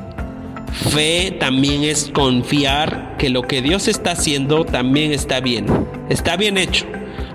Fe 0.72 1.36
también 1.38 1.84
es 1.84 2.10
confiar 2.12 3.16
que 3.16 3.30
lo 3.30 3.42
que 3.42 3.62
Dios 3.62 3.88
está 3.88 4.12
haciendo 4.12 4.64
también 4.64 5.12
está 5.12 5.40
bien. 5.40 5.66
Está 6.08 6.36
bien 6.36 6.58
hecho, 6.58 6.84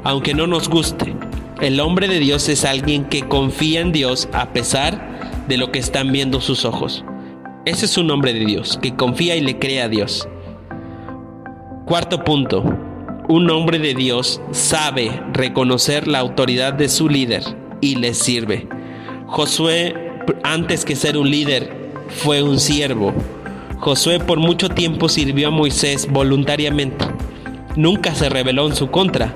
aunque 0.03 0.33
no 0.33 0.45
nos 0.45 0.69
guste. 0.69 1.15
El 1.61 1.79
hombre 1.79 2.07
de 2.07 2.19
Dios 2.19 2.49
es 2.49 2.65
alguien 2.65 3.05
que 3.05 3.27
confía 3.27 3.81
en 3.81 3.91
Dios 3.91 4.27
a 4.33 4.49
pesar 4.49 5.45
de 5.47 5.57
lo 5.57 5.71
que 5.71 5.79
están 5.79 6.11
viendo 6.11 6.41
sus 6.41 6.65
ojos. 6.65 7.05
Ese 7.63 7.85
es 7.85 7.95
un 7.99 8.09
hombre 8.09 8.33
de 8.33 8.43
Dios, 8.43 8.79
que 8.81 8.95
confía 8.95 9.35
y 9.35 9.41
le 9.41 9.59
cree 9.59 9.83
a 9.83 9.87
Dios. 9.87 10.27
Cuarto 11.85 12.23
punto. 12.23 12.63
Un 13.29 13.51
hombre 13.51 13.77
de 13.77 13.93
Dios 13.93 14.41
sabe 14.49 15.21
reconocer 15.31 16.07
la 16.07 16.17
autoridad 16.17 16.73
de 16.73 16.89
su 16.89 17.07
líder 17.07 17.43
y 17.79 17.97
le 17.97 18.15
sirve. 18.15 18.67
Josué, 19.27 19.93
antes 20.41 20.85
que 20.85 20.95
ser 20.95 21.17
un 21.17 21.29
líder, 21.29 21.71
fue 22.07 22.41
un 22.41 22.59
siervo. 22.59 23.13
Josué 23.77 24.19
por 24.19 24.39
mucho 24.39 24.69
tiempo 24.69 25.07
sirvió 25.07 25.49
a 25.49 25.51
Moisés 25.51 26.11
voluntariamente. 26.11 27.05
Nunca 27.75 28.15
se 28.15 28.29
rebeló 28.29 28.65
en 28.65 28.75
su 28.75 28.89
contra. 28.89 29.35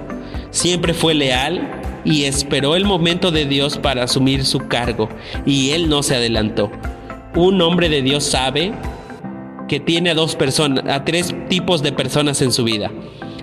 Siempre 0.49 0.95
fue 0.95 1.13
leal 1.13 2.01
y 2.03 2.23
esperó 2.23 2.75
el 2.75 2.85
momento 2.85 3.29
de 3.29 3.45
Dios 3.45 3.77
para 3.77 4.05
asumir 4.05 4.45
su 4.45 4.67
cargo. 4.67 5.09
Y 5.45 5.71
él 5.71 5.89
no 5.89 6.01
se 6.01 6.15
adelantó. 6.15 6.71
Un 7.35 7.61
hombre 7.61 7.89
de 7.89 8.01
Dios 8.01 8.23
sabe 8.23 8.71
que 9.67 9.81
tiene 9.81 10.11
a 10.11 10.13
dos 10.13 10.37
personas, 10.37 10.85
a 10.87 11.03
tres 11.03 11.35
tipos 11.49 11.83
de 11.83 11.91
personas 11.91 12.41
en 12.41 12.53
su 12.53 12.63
vida. 12.63 12.91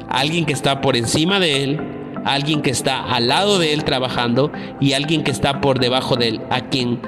Alguien 0.08 0.46
que 0.46 0.54
está 0.54 0.80
por 0.80 0.96
encima 0.96 1.38
de 1.38 1.62
él, 1.62 1.80
alguien 2.24 2.62
que 2.62 2.70
está 2.70 3.04
al 3.04 3.28
lado 3.28 3.58
de 3.58 3.74
él 3.74 3.84
trabajando 3.84 4.50
y 4.80 4.94
alguien 4.94 5.22
que 5.22 5.30
está 5.30 5.60
por 5.60 5.78
debajo 5.78 6.16
de 6.16 6.28
él, 6.28 6.40
a 6.48 6.70
quien 6.70 7.00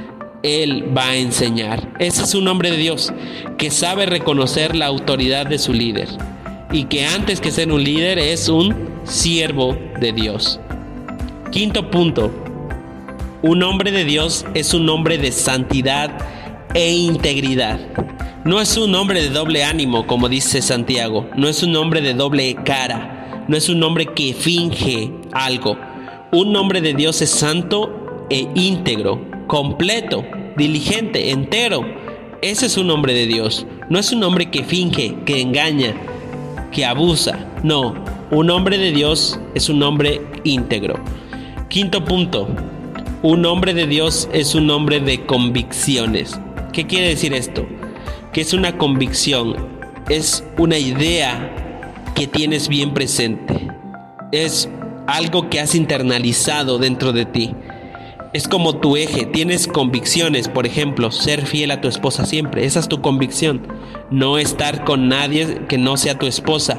él 0.42 0.92
va 0.94 1.08
a 1.08 1.16
enseñar. 1.16 1.88
Ese 1.98 2.22
es 2.22 2.34
un 2.34 2.48
hombre 2.48 2.70
de 2.70 2.76
Dios 2.76 3.14
que 3.56 3.70
sabe 3.70 4.04
reconocer 4.04 4.76
la 4.76 4.84
autoridad 4.84 5.46
de 5.46 5.58
su 5.58 5.72
líder 5.72 6.08
y 6.70 6.84
que 6.84 7.06
antes 7.06 7.40
que 7.40 7.50
ser 7.50 7.72
un 7.72 7.82
líder 7.82 8.18
es 8.18 8.50
un 8.50 8.90
siervo 9.04 9.74
de 10.00 10.12
Dios. 10.12 10.60
Quinto 11.50 11.90
punto, 11.90 12.30
un 13.40 13.62
hombre 13.62 13.90
de 13.90 14.04
Dios 14.04 14.44
es 14.52 14.74
un 14.74 14.86
hombre 14.90 15.16
de 15.16 15.32
santidad 15.32 16.10
e 16.74 16.92
integridad. 16.92 17.80
No 18.44 18.60
es 18.60 18.76
un 18.76 18.94
hombre 18.94 19.22
de 19.22 19.30
doble 19.30 19.64
ánimo, 19.64 20.06
como 20.06 20.28
dice 20.28 20.60
Santiago, 20.60 21.26
no 21.36 21.48
es 21.48 21.62
un 21.62 21.74
hombre 21.76 22.02
de 22.02 22.12
doble 22.12 22.54
cara, 22.64 23.44
no 23.48 23.56
es 23.56 23.68
un 23.68 23.82
hombre 23.82 24.06
que 24.06 24.34
finge 24.34 25.10
algo. 25.32 25.78
Un 26.32 26.54
hombre 26.56 26.80
de 26.80 26.94
Dios 26.94 27.22
es 27.22 27.30
santo 27.30 28.26
e 28.28 28.48
íntegro, 28.54 29.24
completo, 29.46 30.24
diligente, 30.56 31.30
entero. 31.30 31.86
Ese 32.42 32.66
es 32.66 32.76
un 32.76 32.90
hombre 32.90 33.14
de 33.14 33.26
Dios. 33.26 33.66
No 33.88 33.98
es 33.98 34.12
un 34.12 34.22
hombre 34.24 34.50
que 34.50 34.64
finge, 34.64 35.16
que 35.24 35.40
engaña, 35.40 35.94
que 36.72 36.84
abusa. 36.84 37.38
No, 37.62 37.94
un 38.30 38.50
hombre 38.50 38.78
de 38.78 38.92
Dios 38.92 39.38
es 39.54 39.68
un 39.68 39.82
hombre 39.82 40.20
íntegro. 40.42 40.98
Quinto 41.68 42.04
punto. 42.04 42.48
Un 43.22 43.46
hombre 43.46 43.72
de 43.72 43.86
Dios 43.86 44.28
es 44.32 44.54
un 44.54 44.68
hombre 44.70 45.00
de 45.00 45.24
convicciones. 45.24 46.38
¿Qué 46.74 46.86
quiere 46.86 47.08
decir 47.08 47.32
esto? 47.32 47.66
Que 48.32 48.42
es 48.42 48.52
una 48.52 48.76
convicción, 48.76 49.54
es 50.10 50.44
una 50.58 50.76
idea 50.76 52.02
que 52.14 52.26
tienes 52.26 52.68
bien 52.68 52.92
presente. 52.92 53.68
Es 54.32 54.68
algo 55.06 55.48
que 55.48 55.60
has 55.60 55.74
internalizado 55.74 56.78
dentro 56.78 57.12
de 57.12 57.24
ti 57.24 57.54
es 58.34 58.48
como 58.48 58.78
tu 58.78 58.96
eje, 58.96 59.26
tienes 59.26 59.68
convicciones, 59.68 60.48
por 60.48 60.66
ejemplo, 60.66 61.12
ser 61.12 61.46
fiel 61.46 61.70
a 61.70 61.80
tu 61.80 61.86
esposa 61.86 62.26
siempre, 62.26 62.66
esa 62.66 62.80
es 62.80 62.88
tu 62.88 63.00
convicción, 63.00 63.68
no 64.10 64.38
estar 64.38 64.84
con 64.84 65.08
nadie 65.08 65.66
que 65.68 65.78
no 65.78 65.96
sea 65.96 66.18
tu 66.18 66.26
esposa, 66.26 66.76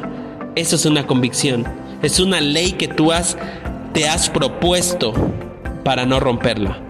eso 0.55 0.75
es 0.75 0.85
una 0.85 1.07
convicción, 1.07 1.65
es 2.03 2.19
una 2.19 2.41
ley 2.41 2.73
que 2.73 2.89
tú 2.89 3.13
has, 3.13 3.37
te 3.93 4.05
has 4.05 4.29
propuesto 4.29 5.13
para 5.85 6.05
no 6.05 6.19
romperla. 6.19 6.84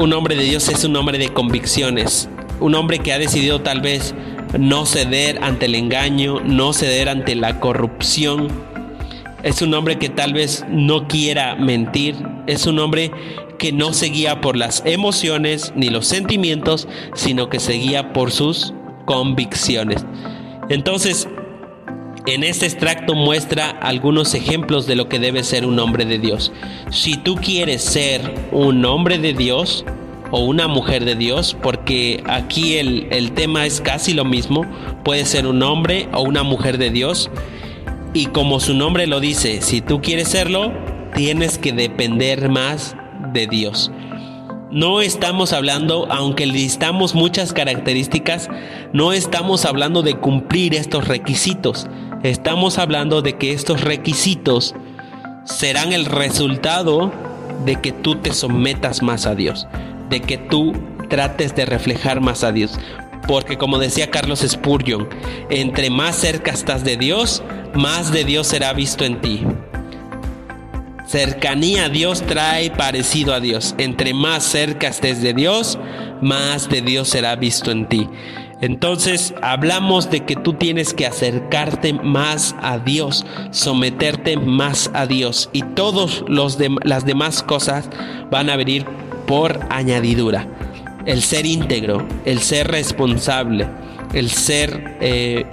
Un 0.00 0.14
hombre 0.14 0.34
de 0.34 0.44
Dios 0.44 0.66
es 0.70 0.82
un 0.84 0.96
hombre 0.96 1.18
de 1.18 1.28
convicciones, 1.28 2.26
un 2.58 2.74
hombre 2.74 3.00
que 3.00 3.12
ha 3.12 3.18
decidido 3.18 3.60
tal 3.60 3.82
vez 3.82 4.14
no 4.58 4.86
ceder 4.86 5.38
ante 5.44 5.66
el 5.66 5.74
engaño, 5.74 6.40
no 6.40 6.72
ceder 6.72 7.10
ante 7.10 7.34
la 7.34 7.60
corrupción. 7.60 8.48
Es 9.42 9.60
un 9.60 9.74
hombre 9.74 9.98
que 9.98 10.08
tal 10.08 10.32
vez 10.32 10.64
no 10.70 11.06
quiera 11.06 11.54
mentir, 11.54 12.14
es 12.46 12.64
un 12.64 12.78
hombre 12.78 13.10
que 13.58 13.72
no 13.72 13.92
se 13.92 14.06
guía 14.06 14.40
por 14.40 14.56
las 14.56 14.82
emociones 14.86 15.74
ni 15.76 15.90
los 15.90 16.06
sentimientos, 16.06 16.88
sino 17.12 17.50
que 17.50 17.60
se 17.60 17.74
guía 17.74 18.14
por 18.14 18.30
sus 18.30 18.72
convicciones. 19.04 20.06
Entonces, 20.70 21.28
en 22.34 22.44
este 22.44 22.66
extracto 22.66 23.14
muestra 23.14 23.70
algunos 23.70 24.34
ejemplos 24.34 24.86
de 24.86 24.94
lo 24.94 25.08
que 25.08 25.18
debe 25.18 25.42
ser 25.42 25.66
un 25.66 25.78
hombre 25.78 26.04
de 26.04 26.18
Dios. 26.18 26.52
Si 26.90 27.16
tú 27.16 27.36
quieres 27.36 27.82
ser 27.82 28.20
un 28.52 28.84
hombre 28.84 29.18
de 29.18 29.32
Dios 29.32 29.84
o 30.30 30.40
una 30.40 30.68
mujer 30.68 31.04
de 31.04 31.16
Dios, 31.16 31.56
porque 31.60 32.22
aquí 32.26 32.76
el, 32.76 33.08
el 33.10 33.32
tema 33.32 33.66
es 33.66 33.80
casi 33.80 34.14
lo 34.14 34.24
mismo, 34.24 34.64
puede 35.04 35.24
ser 35.24 35.46
un 35.46 35.62
hombre 35.62 36.08
o 36.12 36.22
una 36.22 36.42
mujer 36.42 36.78
de 36.78 36.90
Dios. 36.90 37.30
Y 38.14 38.26
como 38.26 38.60
su 38.60 38.74
nombre 38.74 39.06
lo 39.06 39.20
dice, 39.20 39.60
si 39.60 39.80
tú 39.80 40.00
quieres 40.00 40.28
serlo, 40.28 40.72
tienes 41.14 41.58
que 41.58 41.72
depender 41.72 42.48
más 42.48 42.96
de 43.32 43.46
Dios. 43.46 43.90
No 44.72 45.00
estamos 45.00 45.52
hablando, 45.52 46.06
aunque 46.12 46.46
listamos 46.46 47.16
muchas 47.16 47.52
características, 47.52 48.48
no 48.92 49.12
estamos 49.12 49.64
hablando 49.64 50.02
de 50.02 50.14
cumplir 50.14 50.76
estos 50.76 51.08
requisitos. 51.08 51.88
Estamos 52.22 52.78
hablando 52.78 53.20
de 53.20 53.36
que 53.36 53.52
estos 53.52 53.80
requisitos 53.80 54.76
serán 55.44 55.92
el 55.92 56.04
resultado 56.04 57.10
de 57.64 57.80
que 57.80 57.90
tú 57.90 58.14
te 58.16 58.32
sometas 58.32 59.02
más 59.02 59.26
a 59.26 59.34
Dios, 59.34 59.66
de 60.08 60.20
que 60.20 60.38
tú 60.38 60.72
trates 61.08 61.56
de 61.56 61.66
reflejar 61.66 62.20
más 62.20 62.44
a 62.44 62.52
Dios. 62.52 62.78
Porque 63.26 63.58
como 63.58 63.78
decía 63.78 64.10
Carlos 64.12 64.44
Spurgeon, 64.46 65.08
entre 65.50 65.90
más 65.90 66.14
cerca 66.14 66.52
estás 66.52 66.84
de 66.84 66.96
Dios, 66.96 67.42
más 67.74 68.12
de 68.12 68.24
Dios 68.24 68.46
será 68.46 68.72
visto 68.72 69.04
en 69.04 69.20
ti. 69.20 69.44
Cercanía 71.10 71.86
a 71.86 71.88
Dios 71.88 72.22
trae 72.22 72.70
parecido 72.70 73.34
a 73.34 73.40
Dios. 73.40 73.74
Entre 73.78 74.14
más 74.14 74.44
cerca 74.44 74.86
estés 74.86 75.20
de 75.20 75.34
Dios, 75.34 75.76
más 76.22 76.68
de 76.68 76.82
Dios 76.82 77.08
será 77.08 77.34
visto 77.34 77.72
en 77.72 77.88
ti. 77.88 78.08
Entonces 78.60 79.34
hablamos 79.42 80.08
de 80.08 80.20
que 80.20 80.36
tú 80.36 80.52
tienes 80.52 80.94
que 80.94 81.06
acercarte 81.06 81.94
más 81.94 82.54
a 82.62 82.78
Dios, 82.78 83.26
someterte 83.50 84.36
más 84.36 84.88
a 84.94 85.06
Dios 85.06 85.50
y 85.52 85.62
todas 85.62 86.22
las 86.28 87.04
demás 87.04 87.42
cosas 87.42 87.90
van 88.30 88.48
a 88.48 88.54
venir 88.54 88.86
por 89.26 89.58
añadidura. 89.68 90.46
El 91.06 91.22
ser 91.22 91.44
íntegro, 91.44 92.06
el 92.24 92.38
ser 92.38 92.68
responsable, 92.68 93.66
el 94.12 94.30
ser 94.30 94.96
eh, 95.00 95.46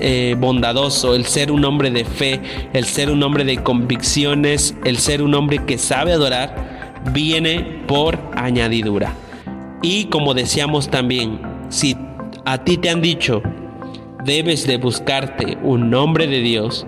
eh, 0.00 0.36
bondadoso, 0.38 1.14
el 1.14 1.26
ser 1.26 1.50
un 1.50 1.64
hombre 1.64 1.90
de 1.90 2.04
fe, 2.04 2.40
el 2.72 2.84
ser 2.84 3.10
un 3.10 3.22
hombre 3.22 3.44
de 3.44 3.58
convicciones, 3.58 4.74
el 4.84 4.98
ser 4.98 5.22
un 5.22 5.34
hombre 5.34 5.64
que 5.64 5.78
sabe 5.78 6.12
adorar, 6.12 7.02
viene 7.12 7.82
por 7.86 8.18
añadidura. 8.34 9.12
Y 9.82 10.06
como 10.06 10.34
decíamos 10.34 10.88
también, 10.88 11.40
si 11.68 11.96
a 12.44 12.58
ti 12.64 12.76
te 12.76 12.90
han 12.90 13.02
dicho, 13.02 13.42
debes 14.24 14.66
de 14.66 14.76
buscarte 14.76 15.58
un 15.62 15.92
hombre 15.94 16.26
de 16.26 16.40
Dios, 16.40 16.86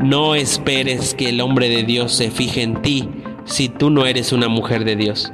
no 0.00 0.34
esperes 0.34 1.14
que 1.14 1.28
el 1.28 1.40
hombre 1.40 1.68
de 1.68 1.84
Dios 1.84 2.12
se 2.12 2.30
fije 2.30 2.62
en 2.62 2.82
ti 2.82 3.08
si 3.44 3.68
tú 3.68 3.90
no 3.90 4.06
eres 4.06 4.32
una 4.32 4.48
mujer 4.48 4.84
de 4.84 4.96
Dios. 4.96 5.32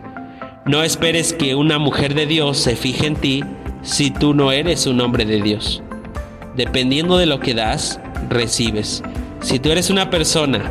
No 0.67 0.83
esperes 0.83 1.33
que 1.33 1.55
una 1.55 1.79
mujer 1.79 2.15
de 2.15 2.27
Dios 2.27 2.59
se 2.59 2.77
fije 2.77 3.07
en 3.07 3.17
ti 3.17 3.45
si 3.83 4.11
tú 4.11 4.35
no 4.35 4.53
eres 4.53 4.87
un 4.87 5.01
hombre 5.01 5.25
de 5.25 5.41
Dios. 5.41 5.83
Dependiendo 6.57 7.19
de 7.19 7.27
lo 7.27 7.41
que 7.41 7.55
das, 7.55 8.01
recibes. 8.29 9.03
Si 9.41 9.59
tú 9.59 9.71
eres 9.71 9.91
una 9.91 10.11
persona 10.11 10.71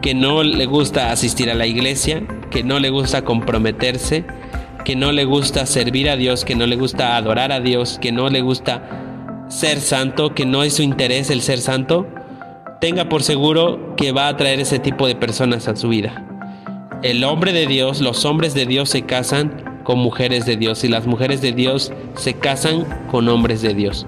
que 0.00 0.14
no 0.14 0.42
le 0.42 0.66
gusta 0.66 1.10
asistir 1.10 1.50
a 1.50 1.54
la 1.54 1.66
iglesia, 1.66 2.22
que 2.50 2.62
no 2.62 2.78
le 2.78 2.90
gusta 2.90 3.22
comprometerse, 3.22 4.24
que 4.84 4.96
no 4.96 5.12
le 5.12 5.24
gusta 5.24 5.66
servir 5.66 6.08
a 6.08 6.16
Dios, 6.16 6.44
que 6.44 6.54
no 6.54 6.66
le 6.66 6.76
gusta 6.76 7.16
adorar 7.16 7.52
a 7.52 7.60
Dios, 7.60 7.98
que 8.00 8.12
no 8.12 8.28
le 8.30 8.40
gusta 8.40 9.44
ser 9.48 9.80
santo, 9.80 10.34
que 10.34 10.46
no 10.46 10.62
es 10.62 10.76
su 10.76 10.82
interés 10.82 11.30
el 11.30 11.42
ser 11.42 11.58
santo, 11.58 12.06
tenga 12.80 13.08
por 13.08 13.22
seguro 13.22 13.94
que 13.96 14.12
va 14.12 14.28
a 14.28 14.36
traer 14.36 14.60
ese 14.60 14.78
tipo 14.78 15.06
de 15.06 15.16
personas 15.16 15.68
a 15.68 15.76
su 15.76 15.88
vida. 15.88 16.24
El 17.02 17.24
hombre 17.24 17.52
de 17.52 17.66
Dios, 17.66 18.00
los 18.00 18.24
hombres 18.24 18.54
de 18.54 18.66
Dios 18.66 18.88
se 18.88 19.02
casan 19.02 19.75
con 19.86 20.00
mujeres 20.00 20.44
de 20.46 20.56
Dios 20.56 20.82
y 20.82 20.88
las 20.88 21.06
mujeres 21.06 21.40
de 21.40 21.52
Dios 21.52 21.92
se 22.16 22.34
casan 22.34 22.84
con 23.08 23.28
hombres 23.28 23.62
de 23.62 23.72
Dios. 23.72 24.04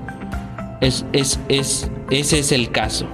Es, 0.80 1.06
es, 1.12 1.38
es, 1.48 1.88
ese 2.10 2.40
es 2.40 2.50
el 2.50 2.72
caso. 2.72 3.06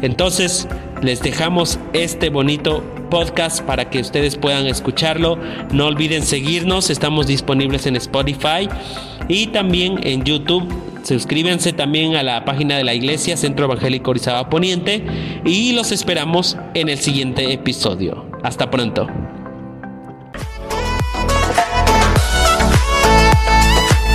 Entonces, 0.00 0.66
les 1.02 1.20
dejamos 1.20 1.78
este 1.92 2.30
bonito 2.30 2.82
podcast 3.10 3.62
para 3.64 3.90
que 3.90 4.00
ustedes 4.00 4.36
puedan 4.36 4.66
escucharlo. 4.66 5.38
No 5.72 5.88
olviden 5.88 6.22
seguirnos, 6.22 6.88
estamos 6.88 7.26
disponibles 7.26 7.86
en 7.86 7.96
Spotify 7.96 8.66
y 9.28 9.48
también 9.48 10.00
en 10.02 10.24
YouTube. 10.24 10.66
Suscríbanse 11.02 11.74
también 11.74 12.16
a 12.16 12.22
la 12.22 12.46
página 12.46 12.78
de 12.78 12.84
la 12.84 12.94
iglesia 12.94 13.36
Centro 13.36 13.66
Evangélico 13.66 14.10
Orizaba 14.10 14.48
Poniente 14.48 15.04
y 15.44 15.72
los 15.72 15.92
esperamos 15.92 16.56
en 16.72 16.88
el 16.88 16.96
siguiente 16.96 17.52
episodio. 17.52 18.24
Hasta 18.42 18.70
pronto. 18.70 19.06